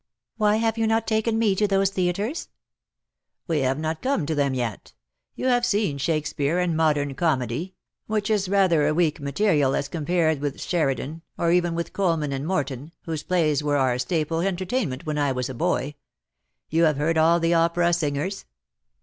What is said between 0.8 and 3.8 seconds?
not taken ms to those theatres ?""We have